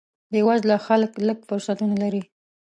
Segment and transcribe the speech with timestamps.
[0.31, 2.23] بې وزله خلک لږ فرصتونه لري.